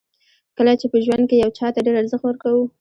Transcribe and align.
کله 0.57 0.73
چې 0.79 0.85
په 0.91 0.97
ژوند 1.05 1.23
کې 1.29 1.35
یو 1.43 1.51
چاته 1.57 1.79
ډېر 1.85 1.95
ارزښت 2.01 2.23
ورکوو. 2.25 2.63